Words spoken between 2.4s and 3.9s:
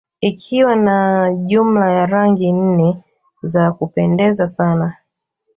nne za